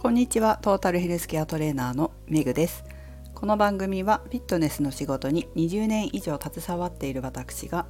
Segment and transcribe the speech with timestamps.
[0.00, 0.58] こんにちは。
[0.62, 2.84] トータルヘルスケアトレーナーのメグです。
[3.34, 7.84] この番組はフィットネスの仕事に20年以上携わっている私が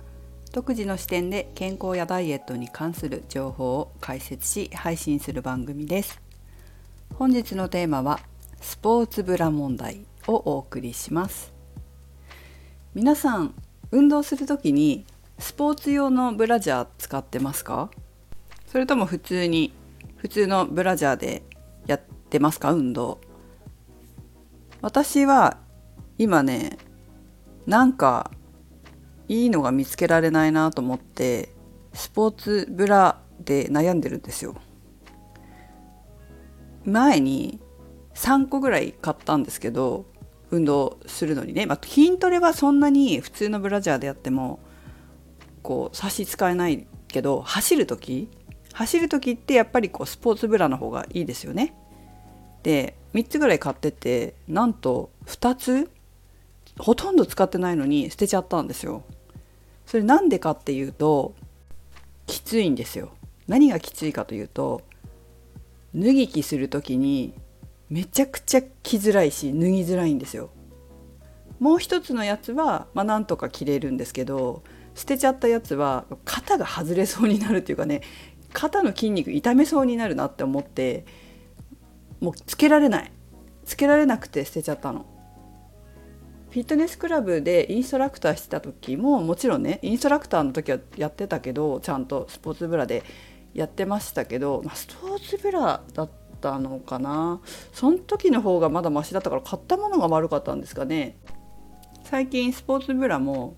[0.50, 6.20] 独自の視点で健康やダイエットに関する情報を解説し配信する番組です。
[7.14, 8.18] 本日のテーマは
[8.60, 11.52] スポーツブラ問題をお送りします。
[12.92, 13.54] 皆さん
[13.92, 15.06] 運動する時に
[15.38, 17.88] スポーツ用のブラジャー使ってますか？
[18.66, 19.72] それとも普通に
[20.16, 21.44] 普通のブラジャーで
[21.90, 22.72] やってますか？
[22.72, 23.20] 運動。
[24.82, 25.58] 私は
[26.18, 26.78] 今ね
[27.66, 28.30] なんか
[29.28, 31.50] いいのが見つけられないなと思って
[31.92, 34.54] スポーツブラで悩んでるんですよ。
[36.84, 37.60] 前に
[38.14, 40.06] 3個ぐらい買ったんですけど
[40.50, 44.60] 運動するのにね、まあ、筋トレはそんなに普通のブラジャーでやっても
[45.62, 48.30] こう差し支えないけど走る時
[48.72, 51.74] 走る時ってやっぱりこうスポーツブラの方がいいですよね。
[52.62, 55.90] で3つぐらい買っててなんと2つ
[56.78, 59.04] ほとんど使ってないのに捨てちゃったんですよ。
[59.86, 61.34] それなんでかっていうと
[62.26, 63.10] きついんですよ。
[63.48, 64.82] 何がきついかというと
[65.94, 67.34] 脱ぎ着する時に
[67.88, 70.50] めちゃくちゃ着づらいし脱ぎづらいんですよ。
[71.58, 74.62] もう一つのやつは、まあ、なんとか着れるんですけど
[74.94, 78.00] 捨てちゃったやつは肩が外れそうになるっていうかね
[78.52, 81.04] 肩の筋肉痛めそうになるなって思って
[82.20, 83.12] もうつけられない。
[83.64, 85.06] つけられなくて捨てちゃったの。
[86.50, 93.04] フィットネスクラブでインストラクターしてた時ももちろんねインストラクターの時はやってたけどちゃんとスポーツブラで
[93.54, 97.40] やってましたけど、まあ、スポーツブラだったのかな。
[97.72, 101.16] その時の方がまだマシだったから買ったものが悪かったんですかね。
[102.02, 103.56] 最近スポーツブラも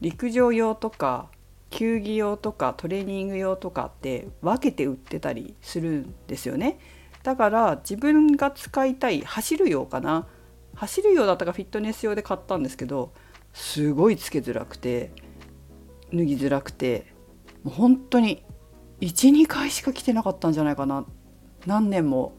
[0.00, 1.28] 陸上用とか
[1.70, 6.80] 球技用とかトレーニング用とかって分けて売ってたりするんですよね。
[7.22, 10.26] だから自分が使いたい走る用かな
[10.74, 13.12] 走る用だったかフィットネス用で買ったんですけど
[13.52, 15.12] すごいつけづらくて
[16.12, 17.12] 脱ぎづらくて
[17.62, 18.44] もう本当に
[19.00, 21.04] 12回しか着てなかったんじゃないかな
[21.66, 22.34] 何年も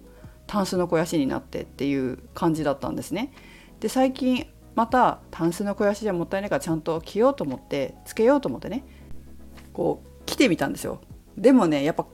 [0.47, 3.31] タンスの肥やしになってっていう感じだったんですね。
[3.79, 8.83] で最近またタンスの肥やしじゃもったいないからちゃんと着ようと思ってつけようと思ってね
[9.71, 11.01] こう着てみたんですよ。
[11.37, 12.05] でもねやっぱ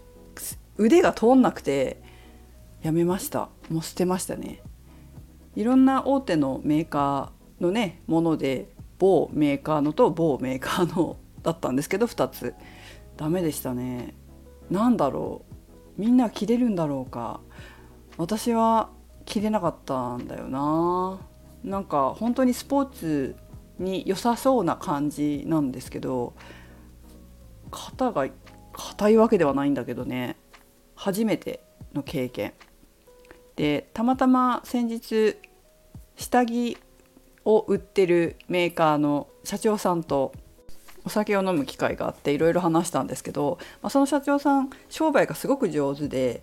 [0.78, 2.02] 腕が通んなくて
[2.82, 3.50] やめました。
[3.70, 4.62] もう捨てましたね。
[5.56, 12.54] いろんな大手のメーカーのねもので某メーカーのと某メーカーのだったんですけど2つ。
[13.18, 14.16] ダメでしたね。
[14.70, 15.44] 何だろ
[15.98, 16.02] う。
[16.02, 17.42] みんな着れるんだろうか。
[18.18, 18.90] 私は
[19.26, 21.20] 着れなかったんだよな。
[21.64, 23.36] なんか本当にスポーツ
[23.78, 26.34] に良さそうな感じなんですけど
[27.72, 28.28] 肩が
[28.72, 30.38] 硬いわけではないんだけどね。
[30.96, 31.64] 初めて
[31.94, 32.54] の経験。
[33.60, 35.36] でたまたま先日
[36.16, 36.78] 下着
[37.44, 40.32] を売ってるメーカーの社長さんと
[41.04, 46.42] お酒を飲む機会があっていろいろ話したんですけど、まあ、その社長さん商売がすごく上手で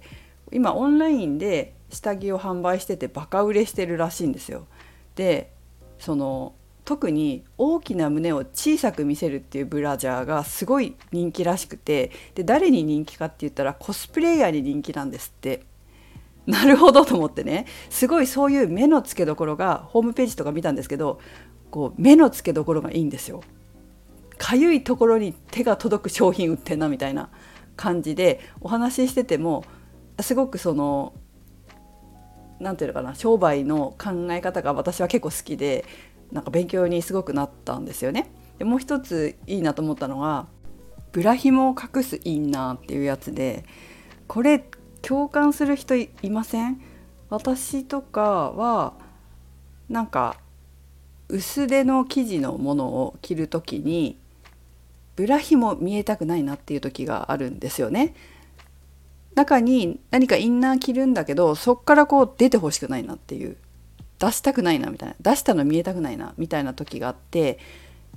[0.52, 4.66] 今オンラインで下着を販売しててバカ売れしてるらしいんですよ。
[5.14, 5.54] で
[5.98, 6.52] その
[6.84, 15.62] 特に大きな胸を小さく見せるっていうブラジャーがすごい人気らしくてで誰に人気かって言ったらコスプレイヤーに人気なんですって。
[16.50, 21.18] なるほどと思ってねすごいそういう目の付けどころがホームページとか見たんですけど
[21.70, 23.42] こう目の付けどころがいいんですよ。
[24.38, 27.30] かゆいところに手が届く商品売ってんなみたいな
[27.74, 29.64] 感じでお話ししてても
[30.20, 31.14] すごくその
[32.60, 35.84] 何て言うのかな商売の考え方が私は結構好きで
[36.32, 38.30] なんか勉強にすごくなったんですよね。
[38.58, 40.46] でもう一ついいなと思ったのが
[41.12, 43.64] ブラヒモを隠すインナーっていうやつで
[44.26, 44.64] これ
[45.06, 46.82] 共感する人いません？
[47.30, 48.94] 私とかは
[49.88, 50.36] なんか
[51.28, 54.16] 薄手の生地のものを着る時に
[55.14, 58.14] ブラヒも見えたくないなっていう時があるんですよね。
[59.36, 63.56] 中に何かインナー着るんだけどそっからこう出てほしくないなっていう
[64.18, 67.58] 出したくないなみたいな出したの見えたくないなみたいな時があって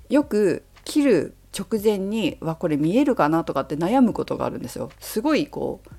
[0.09, 4.91] よく切る直前にわこれ見えるかなとかって悩むことがあるんですよ。
[4.99, 5.89] すごいこう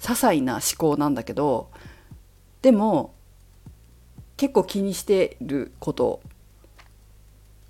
[0.00, 1.70] 些細な思考なんだけど
[2.62, 3.14] でも
[4.36, 6.20] 結構気にしてること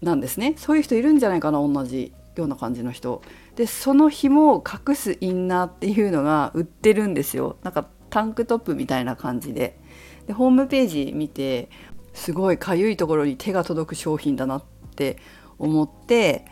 [0.00, 0.54] なんですね。
[0.56, 3.22] そういう人いるんじゃないかな同じような感じの人。
[3.56, 7.56] でその紐を隠すインナーっていうのが売ってるんですよ。
[7.62, 9.78] なんかタンクトップみたいな感じで。
[10.26, 11.68] でホームページ見て
[12.14, 15.18] すごいかゆいところに手が届く商品だなって
[15.58, 16.46] 思って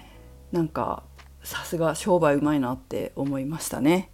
[0.53, 1.05] なんか
[1.43, 4.11] さすが商売うまいなって思いましたね。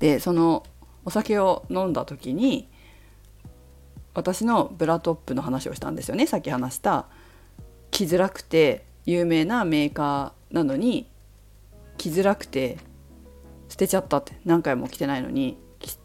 [0.00, 0.64] でその
[1.04, 2.68] お酒を飲んだ時に
[4.14, 6.26] 私のブラトップの話をしたんですよね。
[6.26, 7.06] さっき話した
[7.90, 11.08] 着づらくて有名なメーカーなのに
[11.96, 12.78] 着づらくて
[13.68, 15.58] 捨てちゃったって何回も着てないのに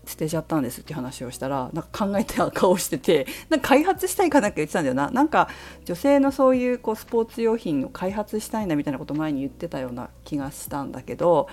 [0.05, 5.11] 捨てちゃったんですって話をしたらなんか考えた顔しててなんか開発したいかなんか言ってたんだよな。
[5.11, 5.49] なんか
[5.85, 11.47] 女性のそういうこうスポーツ用品を開発したいんだみたいなこと前に言ってたような気がしたんだけど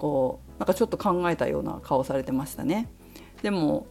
[0.00, 2.88] こうなんかちょっと考えたような顔されてましたね。
[3.42, 3.86] でも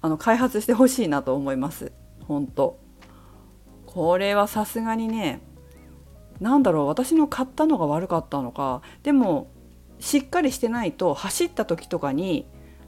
[0.00, 1.90] あの開発してほしいなと思います。
[2.26, 2.78] 本当。
[3.84, 5.40] これはさすがにね
[6.38, 8.80] 何だろう私の買ったのが悪かったのか。
[9.02, 9.48] でも
[9.98, 12.46] しっかりしてないと走った時とかに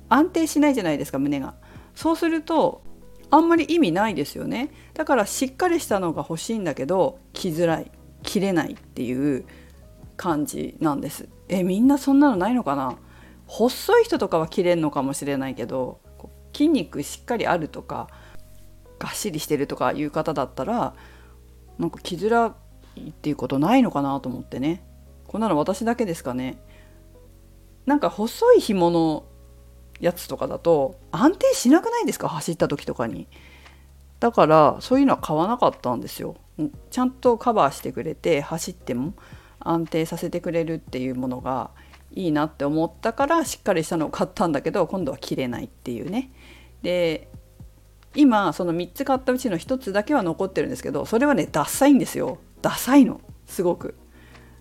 [0.09, 1.55] 安定しないじゃないですか胸が。
[1.97, 2.83] そうすると
[3.31, 4.71] あんまり意味ないですよね。
[4.95, 7.91] だからしっかりしたのが欲しいんだけど着づらい
[8.23, 9.45] 着れないっていう
[10.17, 11.29] 感じなんです。
[11.49, 12.97] えみんなそんなのないのかな？
[13.47, 16.01] 細い人とかは着れんのかもしれないけど
[16.55, 18.09] 筋肉しっかりあるとか
[18.99, 20.95] がっしりしてるとかいう方だったら
[21.79, 22.55] なんか着づら
[22.97, 24.85] いっていうことないのかなと思ってね。
[25.27, 26.63] こんなの私だけですかね。
[27.87, 29.25] なんか細い紐の
[29.99, 32.29] やつとかだと安定しなくないですか？
[32.29, 33.27] 走った時とかに。
[34.21, 36.37] だからそういうのは買わなかったんですよ。
[36.91, 39.15] ちゃんとカバーしてくれて走っても。
[39.65, 41.71] 安定させてくれるっていうものが
[42.15, 46.31] いいなって思ったからしっかりしたのを買ったんだけど今度は着れないっていうね
[46.83, 47.29] で
[48.15, 53.95] 今その3つ買ったうちの1つだけは残ってるんですけどそれはねダサいんですよダサいのすごく。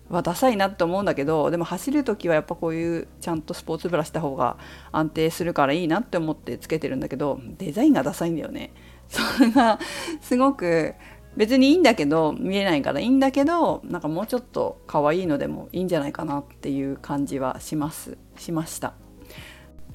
[0.08, 4.58] はダサいなって思うんだけどでも走る時はやっぱこういうちゃんとスポーツブラした方が
[4.90, 8.72] 安定するからいいなって思ってつけてるんだけどデザインがダサいんだよね。
[9.08, 9.78] それが
[10.20, 10.94] すごく
[11.36, 18.18] 別にいいんだけど見えないからいいんだけどなんかもうちょっと可愛いのでもいいんじゃないかなっていう感じはします。
[18.36, 18.94] しました。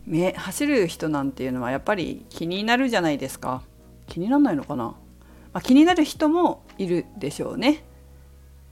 [0.06, 3.62] ね、走る人なんていうのはやっぱり気になるじゃないですか。
[4.08, 4.96] 気にならないのかな、ま
[5.54, 7.84] あ、気になる人もいるでしょうね。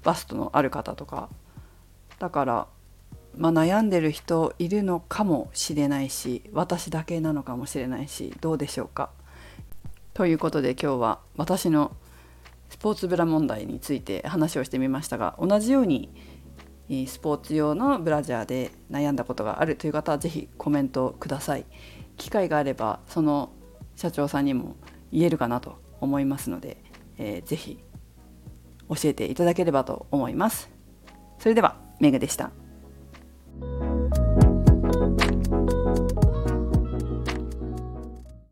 [0.04, 1.30] バストのある方とか。
[2.20, 2.68] だから、
[3.36, 9.10] まあ、悩んでる人いるのかもしれないし私だけなのかもしれないしどうでしょうか。
[10.14, 11.92] ということで今日は私の
[12.76, 16.10] スポーツブラ問題について話をしてみましたが同じように
[17.08, 21.66] スポーツ用のブラジャーで悩んだことがあるという方は是非コメントください。
[22.18, 23.50] 機会があればその
[23.96, 24.76] 社長さんにも
[25.10, 26.84] 言えるかなと思いますので、
[27.18, 27.80] えー、ぜひ
[28.90, 30.70] 教えていただければと思います。
[31.40, 32.52] それではメグでした。